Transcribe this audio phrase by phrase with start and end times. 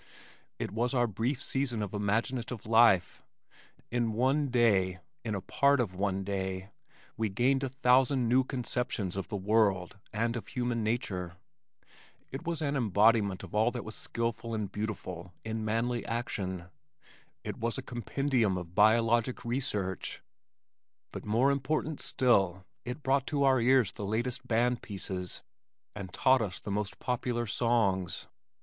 [0.57, 3.21] It was our brief season of imaginative life.
[3.91, 6.71] In one day in a part of one day
[7.17, 11.37] we gained a thousand new conceptions of the world and of human nature.
[12.31, 16.65] It was an embodiment of all that was skillful and beautiful in manly action.
[17.43, 20.23] It was a compendium of biologic research
[21.11, 25.43] but more important still, it brought to our ears the latest band pieces
[25.95, 28.25] and taught us the most popular songs.